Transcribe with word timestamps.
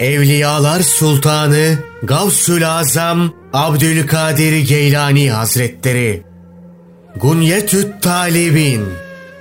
Evliyalar 0.00 0.80
Sultanı 0.80 1.78
Gavsül 2.02 2.68
Azam 2.68 3.34
Abdülkadir 3.52 4.68
Geylani 4.68 5.30
Hazretleri 5.30 6.22
Gunyetüt 7.16 8.02
Talibin 8.02 8.84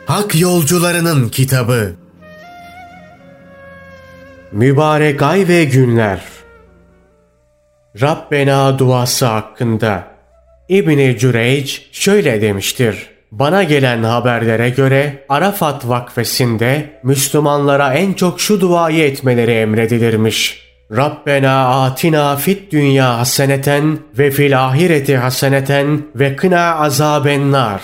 Hak 0.05 0.35
Yolcularının 0.35 1.29
Kitabı 1.29 1.95
Mübarek 4.51 5.21
Ay 5.21 5.47
ve 5.47 5.63
Günler 5.63 6.21
Rabbena 8.01 8.79
duası 8.79 9.25
hakkında 9.25 10.07
İbni 10.69 11.17
Cüreyc 11.19 11.81
şöyle 11.91 12.41
demiştir. 12.41 13.16
Bana 13.31 13.63
gelen 13.63 14.03
haberlere 14.03 14.69
göre 14.69 15.25
Arafat 15.29 15.87
vakfesinde 15.87 16.99
Müslümanlara 17.03 17.93
en 17.93 18.13
çok 18.13 18.41
şu 18.41 18.61
duayı 18.61 19.03
etmeleri 19.03 19.51
emredilirmiş. 19.51 20.67
Rabbena 20.91 21.83
atina 21.83 22.35
fit 22.35 22.71
dünya 22.71 23.19
haseneten 23.19 23.99
ve 24.17 24.31
fil 24.31 24.65
ahireti 24.65 25.17
haseneten 25.17 26.03
ve 26.15 26.35
kına 26.35 26.75
azaben 26.75 27.51
nar. 27.51 27.81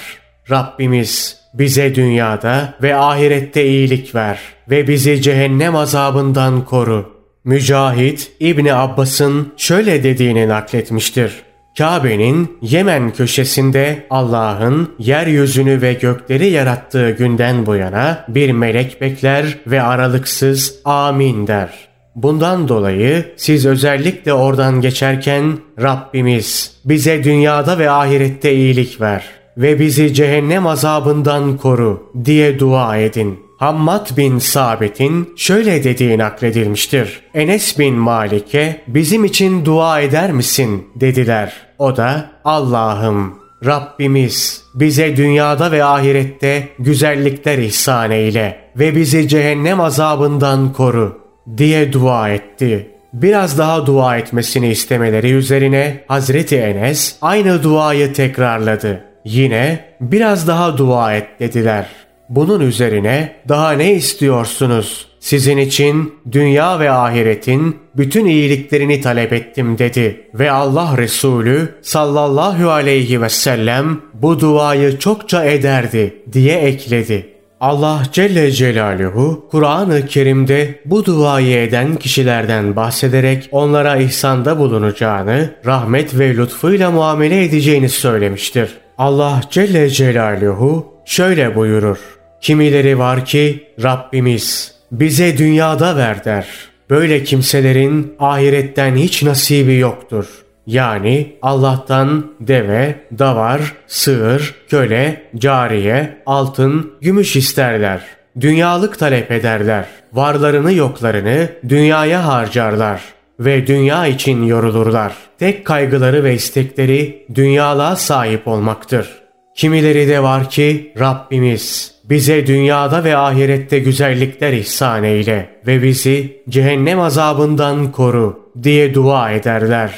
Rabbimiz 0.52 1.38
bize 1.54 1.96
dünyada 1.96 2.74
ve 2.82 2.96
ahirette 2.96 3.66
iyilik 3.66 4.16
ver 4.16 4.40
ve 4.70 4.88
bizi 4.88 5.22
cehennem 5.22 5.76
azabından 5.76 6.66
koru. 6.66 7.14
Mücahit 7.44 8.32
İbni 8.40 8.74
Abbas'ın 8.74 9.54
şöyle 9.58 10.04
dediğini 10.04 10.48
nakletmiştir. 10.48 11.34
Kabe'nin 11.78 12.58
Yemen 12.62 13.14
köşesinde 13.14 14.08
Allah'ın 14.10 14.90
yeryüzünü 15.00 15.82
ve 15.82 15.94
gökleri 15.94 16.50
yarattığı 16.50 17.10
günden 17.10 17.66
bu 17.66 17.76
yana 17.76 18.26
bir 18.28 18.52
melek 18.52 19.02
bekler 19.02 19.58
ve 19.68 19.82
aralıksız 19.82 20.76
amin 20.86 21.48
der. 21.48 21.70
Bundan 22.16 22.68
dolayı 22.68 23.26
siz 23.38 23.66
özellikle 23.66 24.34
oradan 24.34 24.82
geçerken 24.82 25.58
Rabbimiz 25.82 26.78
bize 26.86 27.24
dünyada 27.24 27.80
ve 27.80 27.90
ahirette 27.90 28.54
iyilik 28.54 29.02
ver 29.02 29.26
ve 29.58 29.80
bizi 29.80 30.14
cehennem 30.14 30.68
azabından 30.68 31.58
koru 31.58 32.12
diye 32.26 32.60
dua 32.60 32.98
edin. 32.98 33.40
Hammad 33.64 34.18
bin 34.18 34.40
Sabit'in 34.40 35.34
şöyle 35.36 35.84
dediği 35.84 36.18
nakledilmiştir. 36.18 37.22
Enes 37.34 37.80
bin 37.80 37.96
Malik'e 37.96 38.82
bizim 38.88 39.26
için 39.26 39.66
dua 39.66 40.02
eder 40.02 40.32
misin 40.32 40.88
dediler. 40.96 41.54
O 41.80 41.98
da 41.98 42.30
Allah'ım 42.46 43.40
Rabbimiz 43.66 44.64
bize 44.76 45.18
dünyada 45.18 45.72
ve 45.72 45.84
ahirette 45.84 46.68
güzellikler 46.80 47.58
ihsan 47.58 48.12
eyle 48.12 48.60
ve 48.76 48.96
bizi 48.96 49.28
cehennem 49.28 49.82
azabından 49.82 50.74
koru 50.74 51.18
diye 51.58 51.94
dua 51.94 52.30
etti. 52.30 52.92
Biraz 53.14 53.58
daha 53.58 53.86
dua 53.86 54.18
etmesini 54.18 54.70
istemeleri 54.70 55.32
üzerine 55.32 56.04
Hazreti 56.08 56.58
Enes 56.58 57.18
aynı 57.22 57.64
duayı 57.64 58.14
tekrarladı. 58.14 59.04
Yine 59.26 59.86
biraz 60.02 60.48
daha 60.48 60.78
dua 60.78 61.16
et 61.16 61.28
dediler. 61.40 62.03
Bunun 62.36 62.60
üzerine 62.60 63.36
daha 63.50 63.72
ne 63.72 63.94
istiyorsunuz? 63.94 65.08
Sizin 65.20 65.58
için 65.58 66.14
dünya 66.32 66.80
ve 66.80 66.92
ahiretin 66.92 67.78
bütün 67.98 68.26
iyiliklerini 68.26 69.02
talep 69.02 69.34
ettim 69.34 69.78
dedi. 69.78 70.28
Ve 70.34 70.52
Allah 70.52 70.98
Resulü 70.98 71.76
sallallahu 71.82 72.70
aleyhi 72.70 73.22
ve 73.22 73.30
sellem 73.30 74.02
bu 74.14 74.40
duayı 74.40 75.00
çokça 75.00 75.46
ederdi 75.46 76.14
diye 76.34 76.58
ekledi. 76.58 77.30
Allah 77.60 78.04
Celle 78.12 78.52
Celaluhu 78.52 79.48
Kur'an-ı 79.52 80.06
Kerim'de 80.06 80.80
bu 80.86 81.06
duayı 81.06 81.58
eden 81.58 81.96
kişilerden 81.96 82.76
bahsederek 82.76 83.50
onlara 83.52 83.96
ihsanda 83.96 84.60
bulunacağını, 84.60 85.50
rahmet 85.66 86.20
ve 86.20 86.38
lütfuyla 86.38 86.92
muamele 86.92 87.44
edeceğini 87.44 87.90
söylemiştir. 87.90 88.70
Allah 88.98 89.42
Celle 89.50 89.90
Celaluhu 89.90 90.86
şöyle 91.06 91.56
buyurur. 91.56 92.23
Kimileri 92.44 93.00
var 93.00 93.26
ki 93.26 93.64
Rabbimiz 93.84 94.76
bize 94.92 95.38
dünyada 95.38 95.98
ver 95.98 96.26
der. 96.26 96.48
Böyle 96.90 97.24
kimselerin 97.24 98.16
ahiretten 98.20 98.96
hiç 98.96 99.24
nasibi 99.24 99.76
yoktur. 99.78 100.26
Yani 100.68 101.36
Allah'tan 101.42 102.26
deve, 102.40 102.96
davar, 103.20 103.62
sığır, 103.88 104.56
köle, 104.70 105.24
cariye, 105.38 106.18
altın, 106.26 106.94
gümüş 107.02 107.36
isterler. 107.36 108.02
Dünyalık 108.40 109.00
talep 109.00 109.32
ederler. 109.32 109.86
Varlarını 110.14 110.74
yoklarını 110.74 111.50
dünyaya 111.70 112.28
harcarlar 112.28 113.02
ve 113.40 113.68
dünya 113.68 114.08
için 114.08 114.44
yorulurlar. 114.44 115.14
Tek 115.40 115.66
kaygıları 115.66 116.24
ve 116.24 116.34
istekleri 116.34 117.26
dünyalığa 117.36 117.96
sahip 117.96 118.48
olmaktır. 118.48 119.10
Kimileri 119.56 120.08
de 120.08 120.24
var 120.24 120.50
ki 120.50 120.94
Rabbimiz 121.00 121.93
bize 122.10 122.48
dünyada 122.48 123.04
ve 123.04 123.18
ahirette 123.18 123.80
güzellikler 123.80 124.54
ihsan 124.54 125.04
eyle 125.04 125.50
ve 125.68 125.84
bizi 125.84 126.44
cehennem 126.50 127.00
azabından 127.00 127.92
koru 127.92 128.52
diye 128.64 128.94
dua 128.94 129.32
ederler. 129.32 129.92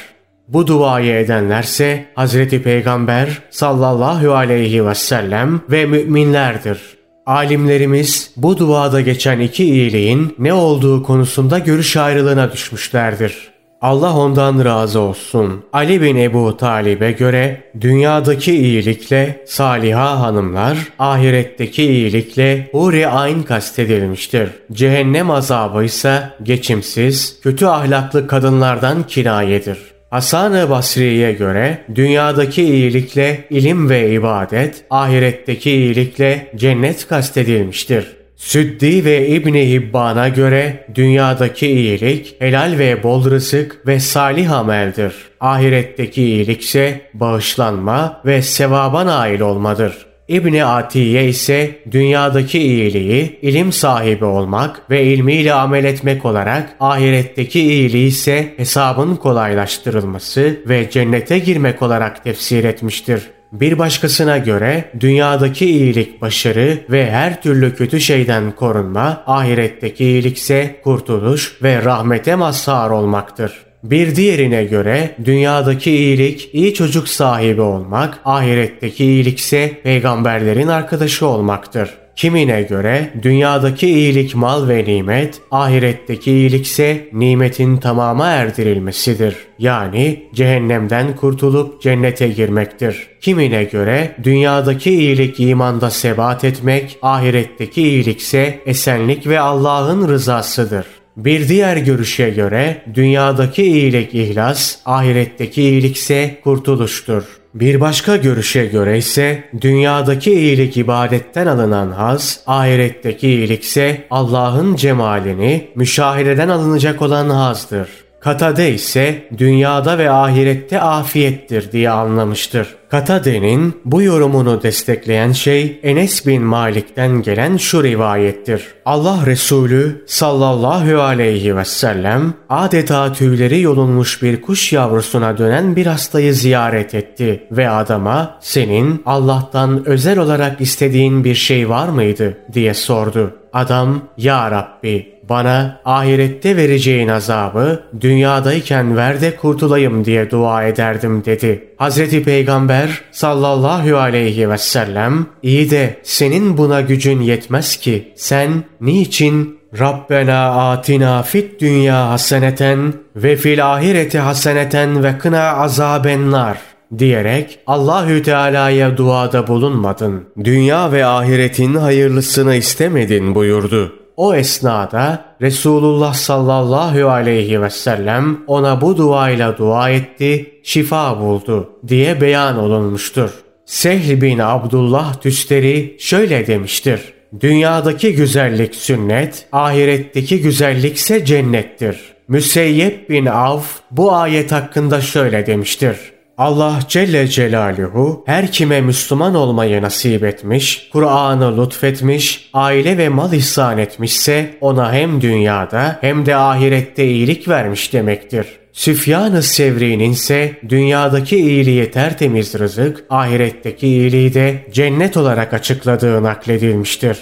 Bu 0.47 0.67
duayı 0.67 1.13
edenlerse 1.15 2.05
Hazreti 2.15 2.63
Peygamber 2.63 3.41
sallallahu 3.49 4.33
aleyhi 4.33 4.87
ve 4.87 4.95
sellem 4.95 5.61
ve 5.71 5.85
müminlerdir. 5.85 6.79
Alimlerimiz 7.25 8.31
bu 8.37 8.57
duada 8.57 9.01
geçen 9.01 9.39
iki 9.39 9.63
iyiliğin 9.65 10.35
ne 10.39 10.53
olduğu 10.53 11.03
konusunda 11.03 11.59
görüş 11.59 11.97
ayrılığına 11.97 12.51
düşmüşlerdir. 12.51 13.54
Allah 13.85 14.17
ondan 14.17 14.65
razı 14.65 14.99
olsun. 14.99 15.63
Ali 15.73 16.01
bin 16.01 16.15
Ebu 16.15 16.57
Talib'e 16.57 17.11
göre 17.11 17.63
dünyadaki 17.81 18.55
iyilikle 18.55 19.43
saliha 19.47 20.19
hanımlar, 20.19 20.77
ahiretteki 20.99 21.83
iyilikle 21.83 22.69
huri 22.71 23.07
ayn 23.07 23.43
kastedilmiştir. 23.43 24.49
Cehennem 24.71 25.31
azabı 25.31 25.83
ise 25.83 26.23
geçimsiz, 26.43 27.39
kötü 27.43 27.65
ahlaklı 27.65 28.27
kadınlardan 28.27 29.03
kinayedir. 29.03 29.77
Hasan-ı 30.09 30.69
Basri'ye 30.69 31.33
göre 31.33 31.77
dünyadaki 31.95 32.63
iyilikle 32.63 33.43
ilim 33.49 33.89
ve 33.89 34.11
ibadet, 34.11 34.83
ahiretteki 34.89 35.71
iyilikle 35.71 36.51
cennet 36.55 37.07
kastedilmiştir. 37.07 38.24
Süddi 38.37 39.05
ve 39.05 39.27
İbni 39.27 39.71
Hibban'a 39.71 40.29
göre 40.29 40.85
dünyadaki 40.95 41.67
iyilik 41.67 42.35
helal 42.39 42.79
ve 42.79 43.03
bol 43.03 43.29
rızık 43.29 43.87
ve 43.87 43.99
salih 43.99 44.51
ameldir. 44.51 45.13
Ahiretteki 45.39 46.23
iyilikse 46.23 47.01
bağışlanma 47.13 48.21
ve 48.25 48.41
sevaba 48.41 49.05
nail 49.05 49.39
olmadır. 49.39 50.05
İbni 50.27 50.65
Atiye 50.65 51.27
ise 51.27 51.79
dünyadaki 51.91 52.59
iyiliği 52.59 53.39
ilim 53.41 53.71
sahibi 53.71 54.25
olmak 54.25 54.89
ve 54.89 55.03
ilmiyle 55.03 55.53
amel 55.53 55.85
etmek 55.85 56.25
olarak 56.25 56.75
ahiretteki 56.79 57.61
iyiliği 57.61 58.07
ise 58.07 58.53
hesabın 58.57 59.15
kolaylaştırılması 59.15 60.59
ve 60.69 60.89
cennete 60.89 61.39
girmek 61.39 61.81
olarak 61.81 62.23
tefsir 62.23 62.63
etmiştir. 62.63 63.21
Bir 63.59 63.79
başkasına 63.79 64.37
göre 64.37 64.85
dünyadaki 64.99 65.65
iyilik 65.65 66.21
başarı 66.21 66.77
ve 66.89 67.11
her 67.11 67.41
türlü 67.41 67.75
kötü 67.75 68.01
şeyden 68.01 68.51
korunma, 68.51 69.23
ahiretteki 69.27 70.05
iyilikse 70.05 70.75
kurtuluş 70.83 71.57
ve 71.63 71.83
rahmete 71.83 72.35
mazhar 72.35 72.89
olmaktır. 72.89 73.65
Bir 73.83 74.15
diğerine 74.15 74.63
göre 74.63 75.15
dünyadaki 75.25 75.91
iyilik 75.91 76.49
iyi 76.53 76.73
çocuk 76.73 77.07
sahibi 77.07 77.61
olmak, 77.61 78.19
ahiretteki 78.25 79.05
iyilikse 79.05 79.81
peygamberlerin 79.83 80.67
arkadaşı 80.67 81.27
olmaktır. 81.27 81.89
Kimine 82.15 82.61
göre 82.61 83.09
dünyadaki 83.21 83.87
iyilik 83.87 84.35
mal 84.35 84.69
ve 84.69 84.85
nimet, 84.85 85.41
ahiretteki 85.51 86.31
iyilikse 86.31 87.09
nimetin 87.13 87.77
tamama 87.77 88.27
erdirilmesidir. 88.27 89.35
Yani 89.59 90.23
cehennemden 90.33 91.15
kurtulup 91.15 91.81
cennete 91.81 92.27
girmektir. 92.27 93.07
Kimine 93.21 93.63
göre 93.63 94.15
dünyadaki 94.23 94.91
iyilik 94.91 95.39
imanda 95.39 95.89
sebat 95.89 96.43
etmek, 96.43 96.97
ahiretteki 97.01 97.81
iyilikse 97.81 98.59
esenlik 98.65 99.27
ve 99.27 99.39
Allah'ın 99.39 100.07
rızasıdır. 100.07 100.85
Bir 101.17 101.49
diğer 101.49 101.77
görüşe 101.77 102.29
göre 102.29 102.81
dünyadaki 102.93 103.63
iyilik 103.63 104.15
ihlas, 104.15 104.77
ahiretteki 104.85 105.61
iyilikse 105.61 106.39
kurtuluştur. 106.43 107.23
Bir 107.55 107.81
başka 107.81 108.15
görüşe 108.15 108.65
göre 108.65 108.97
ise 108.97 109.43
dünyadaki 109.61 110.33
iyilik 110.33 110.77
ibadetten 110.77 111.47
alınan 111.47 111.91
haz, 111.91 112.39
ahiretteki 112.47 113.27
iyilikse 113.27 114.07
Allah'ın 114.11 114.75
cemalini 114.75 115.67
müşahededen 115.75 116.49
alınacak 116.49 117.01
olan 117.01 117.29
hazdır. 117.29 118.04
Katade 118.25 118.73
ise 118.73 119.27
dünyada 119.37 119.97
ve 119.97 120.11
ahirette 120.11 120.81
afiyettir 120.81 121.71
diye 121.71 121.89
anlamıştır. 121.89 122.75
Katade'nin 122.89 123.81
bu 123.85 124.01
yorumunu 124.01 124.63
destekleyen 124.63 125.31
şey 125.31 125.79
Enes 125.83 126.27
bin 126.27 126.41
Malik'ten 126.41 127.21
gelen 127.21 127.57
şu 127.57 127.83
rivayettir. 127.83 128.65
Allah 128.85 129.25
Resulü 129.25 130.03
sallallahu 130.07 131.01
aleyhi 131.01 131.57
ve 131.57 131.65
sellem 131.65 132.33
adeta 132.49 133.13
tüyleri 133.13 133.61
yolunmuş 133.61 134.21
bir 134.21 134.41
kuş 134.41 134.73
yavrusuna 134.73 135.37
dönen 135.37 135.75
bir 135.75 135.85
hastayı 135.85 136.33
ziyaret 136.33 136.95
etti 136.95 137.47
ve 137.51 137.69
adama 137.69 138.37
senin 138.41 139.03
Allah'tan 139.05 139.85
özel 139.85 140.19
olarak 140.19 140.61
istediğin 140.61 141.23
bir 141.23 141.35
şey 141.35 141.69
var 141.69 141.87
mıydı 141.89 142.37
diye 142.53 142.73
sordu. 142.73 143.33
Adam 143.53 144.01
ya 144.17 144.51
Rabbi 144.51 145.14
bana 145.29 145.81
ahirette 145.85 146.57
vereceğin 146.57 147.07
azabı 147.07 147.83
dünyadayken 148.01 148.97
ver 148.97 149.21
de 149.21 149.35
kurtulayım 149.35 150.05
diye 150.05 150.31
dua 150.31 150.63
ederdim 150.63 151.25
dedi. 151.25 151.67
Hazreti 151.77 152.23
Peygamber 152.23 153.01
sallallahu 153.11 153.97
aleyhi 153.97 154.49
ve 154.49 154.57
sellem 154.57 155.25
iyi 155.43 155.71
de 155.71 155.97
senin 156.03 156.57
buna 156.57 156.81
gücün 156.81 157.21
yetmez 157.21 157.77
ki 157.77 158.13
sen 158.15 158.63
niçin 158.81 159.59
Rabbena 159.79 160.71
atina 160.71 161.23
fit 161.23 161.61
dünya 161.61 162.09
haseneten 162.09 162.93
ve 163.15 163.35
fil 163.35 163.73
ahireti 163.73 164.19
haseneten 164.19 165.03
ve 165.03 165.17
kına 165.17 165.51
azaben 165.51 166.31
nar 166.31 166.57
diyerek 166.97 167.59
Allahü 167.67 168.23
Teala'ya 168.23 168.97
duada 168.97 169.47
bulunmadın. 169.47 170.23
Dünya 170.43 170.91
ve 170.91 171.05
ahiretin 171.05 171.75
hayırlısını 171.75 172.55
istemedin 172.55 173.35
buyurdu. 173.35 174.04
O 174.17 174.35
esnada 174.35 175.25
Resulullah 175.41 176.13
sallallahu 176.13 177.09
aleyhi 177.09 177.61
ve 177.61 177.69
sellem 177.69 178.37
ona 178.47 178.81
bu 178.81 178.97
duayla 178.97 179.57
dua 179.57 179.89
etti, 179.89 180.59
şifa 180.63 181.19
buldu 181.19 181.69
diye 181.87 182.21
beyan 182.21 182.57
olunmuştur. 182.57 183.29
Sehl 183.65 184.21
bin 184.21 184.39
Abdullah 184.39 185.21
Tüsteri 185.21 185.95
şöyle 185.99 186.47
demiştir. 186.47 187.01
Dünyadaki 187.41 188.15
güzellik 188.15 188.75
sünnet, 188.75 189.47
ahiretteki 189.51 190.41
güzellikse 190.41 191.25
cennettir. 191.25 192.15
Müseyyep 192.27 193.09
bin 193.09 193.25
Av 193.25 193.61
bu 193.91 194.13
ayet 194.13 194.51
hakkında 194.51 195.01
şöyle 195.01 195.45
demiştir. 195.45 196.14
Allah 196.37 196.79
Celle 196.87 197.27
Celaluhu 197.27 198.23
her 198.25 198.51
kime 198.51 198.81
Müslüman 198.81 199.35
olmayı 199.35 199.81
nasip 199.81 200.23
etmiş, 200.23 200.89
Kur'an'ı 200.93 201.63
lütfetmiş, 201.63 202.49
aile 202.53 202.97
ve 202.97 203.09
mal 203.09 203.33
ihsan 203.33 203.77
etmişse 203.77 204.57
ona 204.61 204.93
hem 204.93 205.21
dünyada 205.21 205.97
hem 206.01 206.25
de 206.25 206.35
ahirette 206.35 207.07
iyilik 207.07 207.47
vermiş 207.47 207.93
demektir. 207.93 208.45
Süfyan-ı 208.73 209.43
Sevri'nin 209.43 210.11
ise 210.11 210.59
dünyadaki 210.69 211.37
iyiliği 211.37 211.91
tertemiz 211.91 212.59
rızık, 212.59 213.03
ahiretteki 213.09 213.87
iyiliği 213.87 214.33
de 214.33 214.65
cennet 214.71 215.17
olarak 215.17 215.53
açıkladığı 215.53 216.23
nakledilmiştir. 216.23 217.17